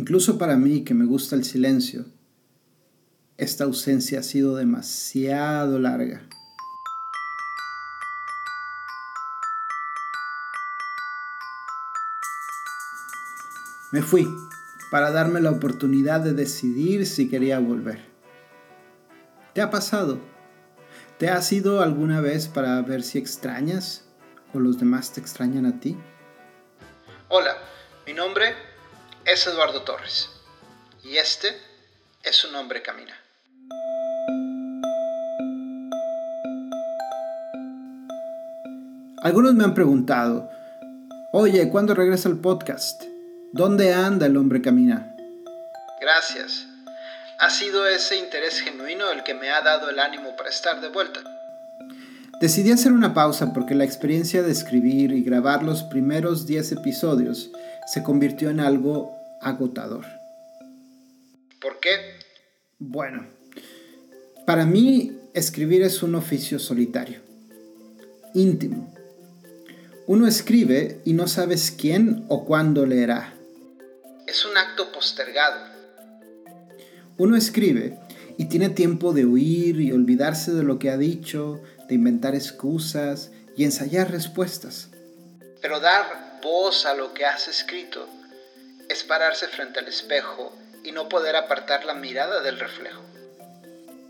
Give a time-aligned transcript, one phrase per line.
[0.00, 2.06] Incluso para mí, que me gusta el silencio,
[3.36, 6.26] esta ausencia ha sido demasiado larga.
[13.92, 14.26] Me fui
[14.90, 18.00] para darme la oportunidad de decidir si quería volver.
[19.52, 20.18] ¿Te ha pasado?
[21.18, 24.08] ¿Te has ido alguna vez para ver si extrañas
[24.54, 25.94] o los demás te extrañan a ti?
[27.28, 27.54] Hola,
[28.06, 28.69] mi nombre
[29.24, 30.28] es Eduardo Torres
[31.04, 31.56] y este
[32.22, 33.14] es un hombre camina.
[39.22, 40.48] Algunos me han preguntado,
[41.32, 43.02] oye, ¿cuándo regresa el podcast?
[43.52, 45.14] ¿Dónde anda el hombre camina?
[46.00, 46.66] Gracias.
[47.38, 50.88] Ha sido ese interés genuino el que me ha dado el ánimo para estar de
[50.88, 51.20] vuelta.
[52.40, 57.50] Decidí hacer una pausa porque la experiencia de escribir y grabar los primeros 10 episodios
[57.86, 60.04] se convirtió en algo agotador.
[61.60, 61.90] ¿Por qué?
[62.78, 63.26] Bueno,
[64.46, 67.20] para mí escribir es un oficio solitario,
[68.34, 68.94] íntimo.
[70.06, 73.34] Uno escribe y no sabes quién o cuándo leerá
[74.30, 75.60] es un acto postergado.
[77.18, 77.98] Uno escribe
[78.38, 83.32] y tiene tiempo de huir y olvidarse de lo que ha dicho, de inventar excusas
[83.56, 84.88] y ensayar respuestas.
[85.60, 88.08] Pero dar voz a lo que has escrito
[88.88, 90.52] es pararse frente al espejo
[90.84, 93.02] y no poder apartar la mirada del reflejo.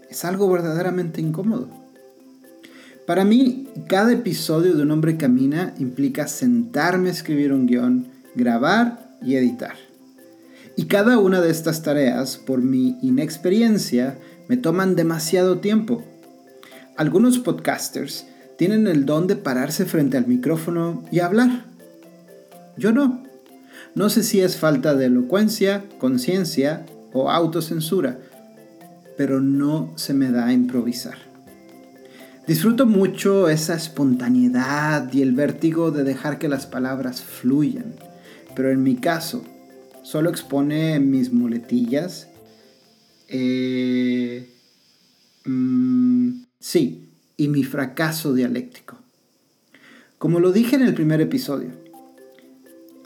[0.08, 1.68] Es algo verdaderamente incómodo.
[3.06, 9.16] Para mí, cada episodio de Un hombre camina implica sentarme a escribir un guion, grabar
[9.22, 9.74] y editar.
[10.76, 16.04] Y cada una de estas tareas, por mi inexperiencia, me toman demasiado tiempo.
[16.96, 21.69] Algunos podcasters tienen el don de pararse frente al micrófono y hablar.
[22.80, 23.22] Yo no.
[23.94, 28.18] No sé si es falta de elocuencia, conciencia o autocensura,
[29.18, 31.18] pero no se me da a improvisar.
[32.46, 37.96] Disfruto mucho esa espontaneidad y el vértigo de dejar que las palabras fluyan,
[38.56, 39.44] pero en mi caso,
[40.02, 42.28] solo expone mis muletillas.
[43.28, 44.48] Eh,
[45.44, 48.98] mm, sí, y mi fracaso dialéctico.
[50.16, 51.79] Como lo dije en el primer episodio,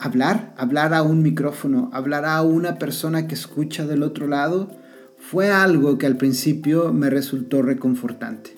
[0.05, 4.69] hablar, hablar a un micrófono, hablar a una persona que escucha del otro lado,
[5.17, 8.55] fue algo que al principio me resultó reconfortante.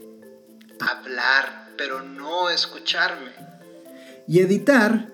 [0.80, 3.32] Hablar, pero no escucharme.
[4.28, 5.08] Y editar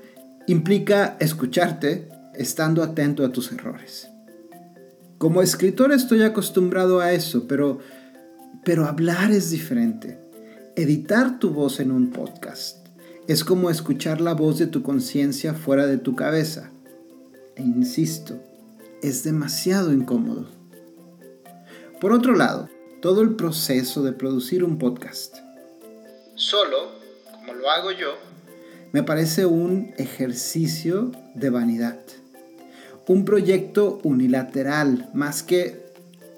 [0.47, 4.09] implica escucharte, estando atento a tus errores.
[5.19, 7.79] Como escritor estoy acostumbrado a eso, pero,
[8.65, 10.19] pero hablar es diferente.
[10.75, 12.82] Editar tu voz en un podcast
[13.27, 16.71] es como escuchar la voz de tu conciencia fuera de tu cabeza.
[17.55, 18.39] E insisto,
[19.01, 20.47] es demasiado incómodo.
[22.01, 22.69] Por otro lado,
[23.01, 25.37] todo el proceso de producir un podcast.
[26.35, 26.91] Solo,
[27.31, 28.15] como lo hago yo,
[28.91, 31.99] me parece un ejercicio de vanidad
[33.07, 35.83] un proyecto unilateral más que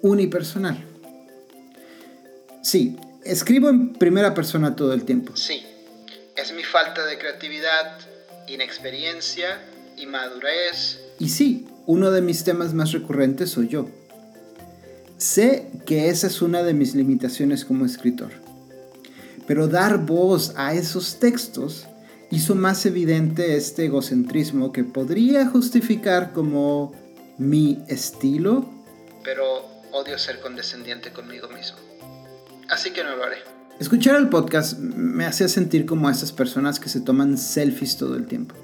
[0.01, 0.83] unipersonal.
[2.61, 5.35] Sí, escribo en primera persona todo el tiempo.
[5.35, 5.63] Sí,
[6.45, 7.97] es mi falta de creatividad,
[8.47, 9.59] inexperiencia
[9.97, 10.99] y madurez.
[11.17, 13.89] Y sí, uno de mis temas más recurrentes soy yo.
[15.17, 18.29] Sé que esa es una de mis limitaciones como escritor.
[19.47, 21.87] Pero dar voz a esos textos
[22.29, 26.93] hizo más evidente este egocentrismo que podría justificar como
[27.39, 28.69] mi estilo.
[29.23, 31.79] Pero odio ser condescendiente conmigo mismo.
[32.69, 33.54] Así que no lo haré.
[33.77, 38.15] Escuchar el podcast me hacía sentir como a esas personas que se toman selfies todo
[38.15, 38.55] el tiempo.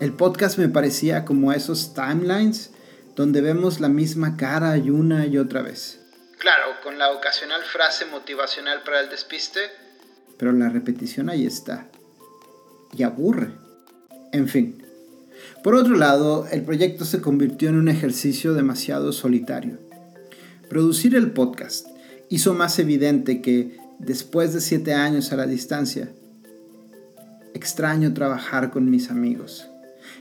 [0.00, 2.72] El podcast me parecía como esos timelines
[3.14, 6.00] donde vemos la misma cara y una y otra vez.
[6.36, 9.60] Claro, con la ocasional frase motivacional para el despiste.
[10.36, 11.86] Pero la repetición ahí está
[12.92, 13.52] y aburre.
[14.32, 14.82] En fin.
[15.62, 19.78] Por otro lado, el proyecto se convirtió en un ejercicio demasiado solitario.
[20.68, 21.86] Producir el podcast
[22.28, 26.10] hizo más evidente que, después de siete años a la distancia,
[27.54, 29.68] extraño trabajar con mis amigos.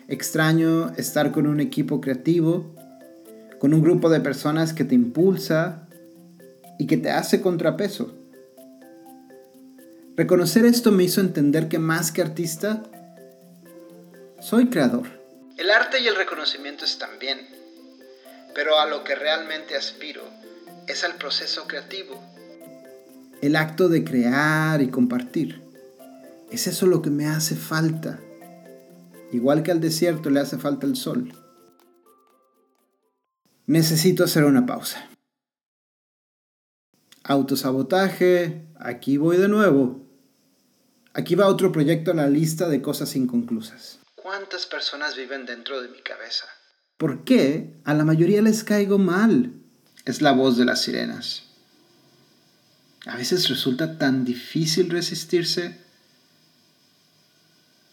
[0.07, 2.75] Extraño estar con un equipo creativo,
[3.60, 5.88] con un grupo de personas que te impulsa
[6.78, 8.16] y que te hace contrapeso.
[10.16, 12.84] Reconocer esto me hizo entender que más que artista,
[14.40, 15.07] soy creador.
[15.57, 17.40] El arte y el reconocimiento están bien,
[18.54, 20.24] pero a lo que realmente aspiro
[20.87, 22.21] es al proceso creativo.
[23.41, 25.61] El acto de crear y compartir.
[26.51, 28.19] Es eso lo que me hace falta.
[29.31, 31.33] Igual que al desierto le hace falta el sol.
[33.65, 35.09] Necesito hacer una pausa.
[37.23, 40.05] Autosabotaje, aquí voy de nuevo.
[41.13, 43.99] Aquí va otro proyecto a la lista de cosas inconclusas.
[44.15, 46.45] ¿Cuántas personas viven dentro de mi cabeza?
[46.97, 49.64] ¿Por qué a la mayoría les caigo mal?
[50.06, 51.44] Es la voz de las sirenas.
[53.07, 55.78] A veces resulta tan difícil resistirse,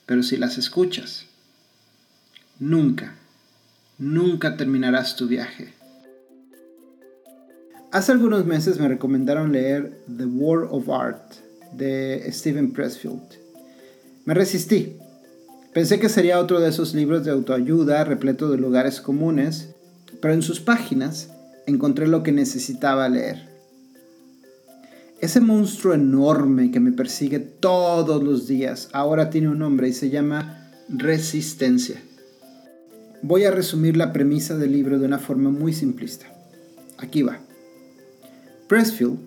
[0.07, 1.25] pero si las escuchas,
[2.59, 3.15] nunca,
[3.99, 5.73] nunca terminarás tu viaje.
[7.91, 11.35] Hace algunos meses me recomendaron leer The War of Art
[11.73, 13.21] de Steven Pressfield.
[14.25, 14.97] Me resistí.
[15.75, 19.75] Pensé que sería otro de esos libros de autoayuda repleto de lugares comunes,
[20.21, 21.32] pero en sus páginas
[21.67, 23.49] encontré lo que necesitaba leer.
[25.21, 30.11] Ese monstruo enorme que me persigue todos los días ahora tiene un nombre y se
[30.11, 32.03] llama resistencia.
[33.23, 36.27] Voy a resumir la premisa del libro de una forma muy simplista.
[36.99, 37.39] Aquí va.
[38.67, 39.19] Pressfield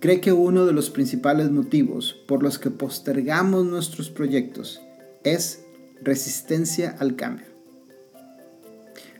[0.00, 4.80] cree que uno de los principales motivos por los que postergamos nuestros proyectos
[5.22, 5.60] es
[6.02, 7.46] resistencia al cambio.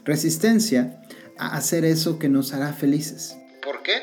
[0.04, 1.02] Resistencia
[1.38, 3.36] a hacer eso que nos hará felices.
[3.62, 4.02] ¿Por qué?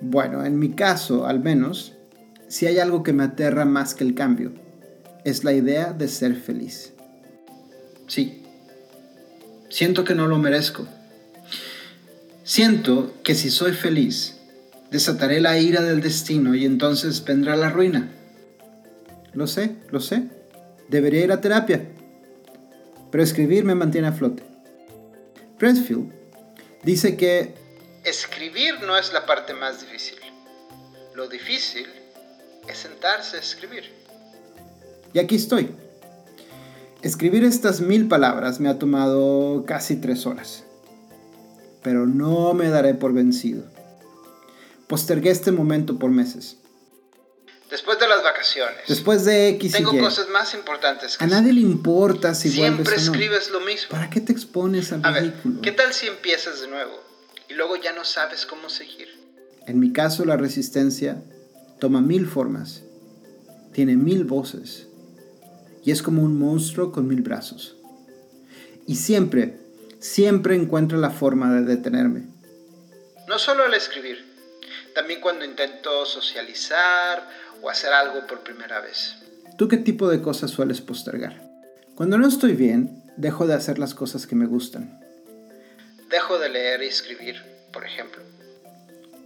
[0.00, 1.94] Bueno, en mi caso, al menos,
[2.48, 4.52] si hay algo que me aterra más que el cambio,
[5.24, 6.92] es la idea de ser feliz.
[8.06, 8.42] Sí,
[9.68, 10.86] siento que no lo merezco.
[12.44, 14.36] Siento que si soy feliz,
[14.92, 18.12] desataré la ira del destino y entonces vendrá la ruina.
[19.32, 20.28] Lo sé, lo sé.
[20.88, 21.88] Debería ir a terapia.
[23.10, 24.44] Pero escribir me mantiene a flote.
[25.58, 26.12] Pressfield
[26.82, 27.54] dice que
[28.04, 30.18] Escribir no es la parte más difícil.
[31.14, 31.86] Lo difícil
[32.68, 33.84] es sentarse a escribir.
[35.12, 35.70] Y aquí estoy.
[37.02, 40.64] Escribir estas mil palabras me ha tomado casi tres horas.
[41.82, 43.64] Pero no me daré por vencido.
[44.86, 46.58] Postergué este momento por meses.
[47.70, 48.78] Después de las vacaciones.
[48.86, 52.84] Después de X Tengo y cosas más importantes que A nadie le importa si Siempre
[52.84, 53.12] vuelves o no.
[53.12, 53.88] escribes lo mismo.
[53.90, 55.60] ¿Para qué te expones al A ver, ridículo?
[55.62, 57.02] ¿qué tal si empiezas de nuevo
[57.48, 59.08] y luego ya no sabes cómo seguir?
[59.66, 61.22] En mi caso, la resistencia
[61.80, 62.82] toma mil formas,
[63.72, 64.86] tiene mil voces
[65.84, 67.76] y es como un monstruo con mil brazos.
[68.86, 69.58] Y siempre,
[69.98, 72.28] siempre encuentra la forma de detenerme.
[73.26, 74.24] No solo al escribir,
[74.94, 77.28] también cuando intento socializar
[77.62, 79.16] o hacer algo por primera vez.
[79.56, 81.42] ¿Tú qué tipo de cosas sueles postergar?
[81.94, 85.00] Cuando no estoy bien, dejo de hacer las cosas que me gustan.
[86.10, 87.36] Dejo de leer y escribir,
[87.72, 88.22] por ejemplo.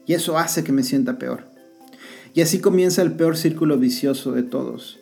[0.06, 1.44] Y eso hace que me sienta peor.
[2.32, 4.98] Y así comienza el peor círculo vicioso de todos.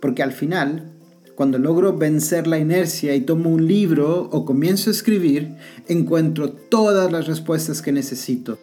[0.00, 0.92] Porque al final,
[1.36, 5.54] cuando logro vencer la inercia y tomo un libro o comienzo a escribir,
[5.86, 8.58] encuentro todas las respuestas que necesito.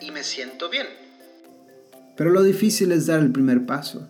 [0.00, 1.01] Y me siento bien.
[2.16, 4.08] Pero lo difícil es dar el primer paso.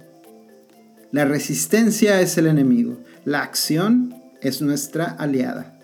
[1.11, 5.79] La resistencia es el enemigo, la acción es nuestra aliada.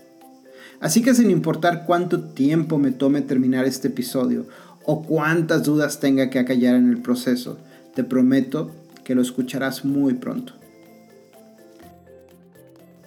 [0.80, 4.46] Así que sin importar cuánto tiempo me tome terminar este episodio
[4.84, 7.58] o cuántas dudas tenga que acallar en el proceso,
[7.94, 8.70] te prometo
[9.04, 10.54] que lo escucharás muy pronto.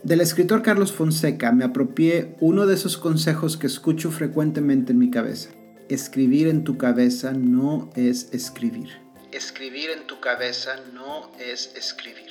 [0.04, 5.12] Del escritor Carlos Fonseca me apropié uno de esos consejos que escucho frecuentemente en mi
[5.12, 5.50] cabeza.
[5.92, 8.92] Escribir en tu cabeza no es escribir.
[9.34, 12.30] Escribir en tu cabeza no es escribir.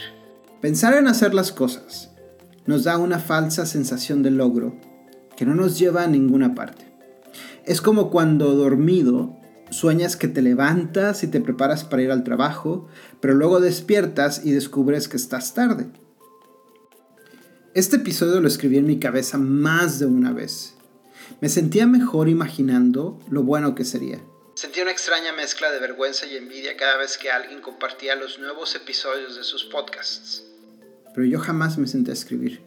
[0.62, 2.08] Pensar en hacer las cosas
[2.64, 4.80] nos da una falsa sensación de logro
[5.36, 6.86] que no nos lleva a ninguna parte.
[7.66, 9.36] Es como cuando dormido
[9.68, 12.88] sueñas que te levantas y te preparas para ir al trabajo,
[13.20, 15.86] pero luego despiertas y descubres que estás tarde.
[17.74, 20.79] Este episodio lo escribí en mi cabeza más de una vez.
[21.40, 24.20] Me sentía mejor imaginando lo bueno que sería.
[24.54, 28.74] Sentí una extraña mezcla de vergüenza y envidia cada vez que alguien compartía los nuevos
[28.74, 30.44] episodios de sus podcasts.
[31.14, 32.60] Pero yo jamás me senté a escribir.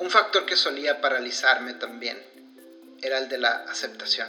[0.00, 2.16] Un factor que solía paralizarme también
[3.02, 4.28] era el de la aceptación.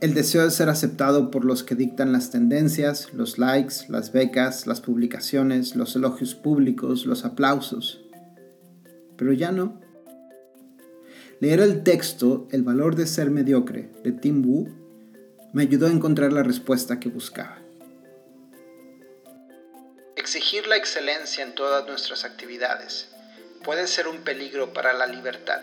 [0.00, 4.66] El deseo de ser aceptado por los que dictan las tendencias, los likes, las becas,
[4.66, 8.00] las publicaciones, los elogios públicos, los aplausos.
[9.16, 9.80] Pero ya no.
[11.40, 14.68] Leer el texto El valor de ser mediocre de Tim Wu
[15.54, 17.56] me ayudó a encontrar la respuesta que buscaba.
[20.16, 23.08] Exigir la excelencia en todas nuestras actividades
[23.64, 25.62] puede ser un peligro para la libertad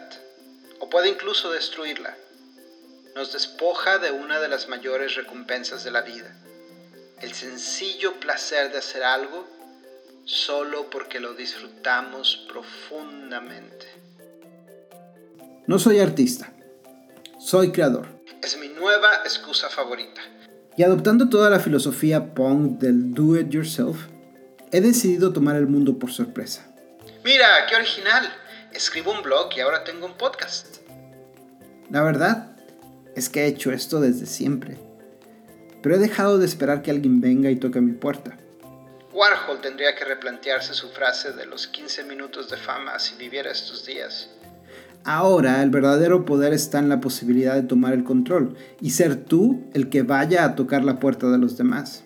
[0.79, 2.17] o puede incluso destruirla.
[3.15, 6.35] Nos despoja de una de las mayores recompensas de la vida,
[7.21, 9.47] el sencillo placer de hacer algo
[10.25, 14.07] solo porque lo disfrutamos profundamente.
[15.67, 16.53] No soy artista.
[17.39, 18.07] Soy creador.
[18.41, 20.21] Es mi nueva excusa favorita.
[20.77, 23.97] Y adoptando toda la filosofía punk del do it yourself,
[24.71, 26.73] he decidido tomar el mundo por sorpresa.
[27.25, 28.33] Mira, qué original.
[28.71, 30.77] Escribo un blog y ahora tengo un podcast.
[31.89, 32.55] La verdad
[33.17, 34.77] es que he hecho esto desde siempre.
[35.83, 38.37] Pero he dejado de esperar que alguien venga y toque mi puerta.
[39.11, 43.85] Warhol tendría que replantearse su frase de los 15 minutos de fama si viviera estos
[43.85, 44.29] días.
[45.09, 49.63] Ahora el verdadero poder está en la posibilidad de tomar el control y ser tú
[49.73, 52.03] el que vaya a tocar la puerta de los demás.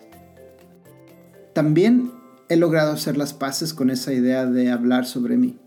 [1.52, 2.12] También
[2.48, 5.58] he logrado hacer las paces con esa idea de hablar sobre mí.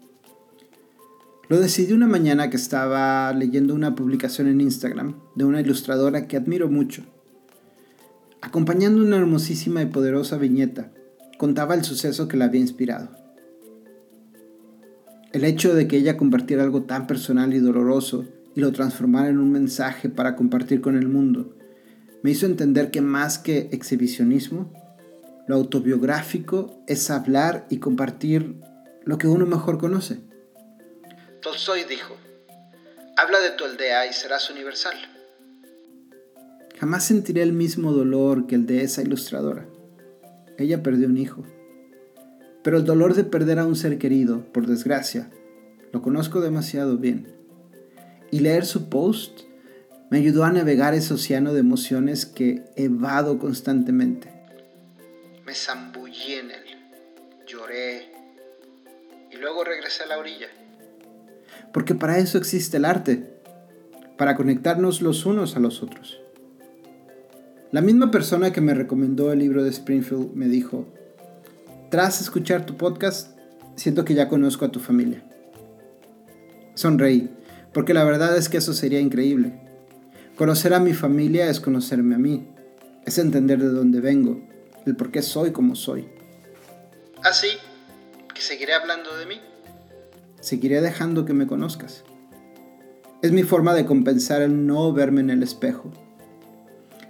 [1.49, 6.37] Lo decidí una mañana que estaba leyendo una publicación en Instagram de una ilustradora que
[6.37, 7.03] admiro mucho.
[8.39, 10.93] Acompañando una hermosísima y poderosa viñeta,
[11.37, 13.24] contaba el suceso que la había inspirado.
[15.35, 18.25] El hecho de que ella compartiera algo tan personal y doloroso
[18.55, 21.57] y lo transformara en un mensaje para compartir con el mundo,
[22.23, 24.71] me hizo entender que más que exhibicionismo,
[25.45, 28.61] lo autobiográfico es hablar y compartir
[29.03, 30.21] lo que uno mejor conoce.
[31.41, 32.15] Tolstoy dijo,
[33.17, 34.95] habla de tu aldea y serás universal.
[36.79, 39.67] Jamás sentiré el mismo dolor que el de esa ilustradora.
[40.57, 41.43] Ella perdió un hijo.
[42.65, 45.29] Pero el dolor de perder a un ser querido, por desgracia,
[45.93, 47.33] lo conozco demasiado bien.
[48.29, 49.43] Y leer su post
[50.11, 54.29] me ayudó a navegar ese océano de emociones que evado constantemente.
[55.45, 56.63] Me zambullí en él,
[57.47, 58.11] lloré
[59.31, 60.47] y luego regresé a la orilla
[61.75, 63.27] porque para eso existe el arte,
[64.17, 66.21] para conectarnos los unos a los otros.
[67.73, 70.87] La misma persona que me recomendó el libro de Springfield me dijo,
[71.89, 73.37] tras escuchar tu podcast,
[73.75, 75.23] siento que ya conozco a tu familia.
[76.73, 77.29] Sonreí,
[77.73, 79.59] porque la verdad es que eso sería increíble.
[80.35, 82.47] Conocer a mi familia es conocerme a mí,
[83.05, 84.41] es entender de dónde vengo,
[84.85, 86.07] el por qué soy como soy.
[87.23, 87.49] Así
[88.33, 89.39] que seguiré hablando de mí
[90.45, 92.03] seguiré dejando que me conozcas.
[93.23, 95.91] Es mi forma de compensar el no verme en el espejo.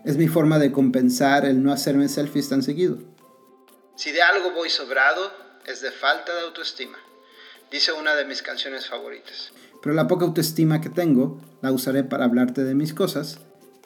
[0.05, 2.97] Es mi forma de compensar el no hacerme selfies tan seguido.
[3.95, 5.31] Si de algo voy sobrado,
[5.65, 6.97] es de falta de autoestima,
[7.71, 9.51] dice una de mis canciones favoritas.
[9.81, 13.39] Pero la poca autoestima que tengo la usaré para hablarte de mis cosas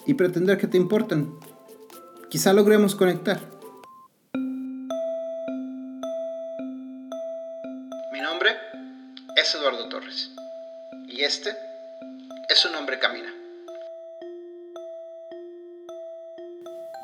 [0.05, 1.39] y pretender que te importan.
[2.29, 3.39] Quizá logremos conectar.
[9.39, 10.31] es Eduardo Torres.
[11.07, 11.51] Y este
[12.49, 13.33] es un hombre camina.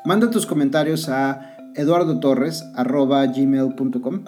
[0.04, 4.24] Manda tus comentarios a eduardotorres.gmail.com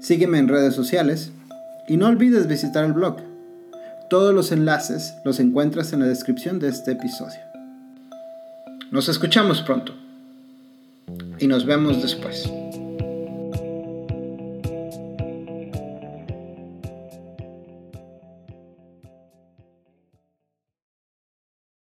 [0.00, 1.32] Sígueme en redes sociales
[1.88, 3.16] y no olvides visitar el blog.
[4.10, 7.40] Todos los enlaces los encuentras en la descripción de este episodio.
[8.90, 9.94] Nos escuchamos pronto
[11.38, 12.50] y nos vemos después.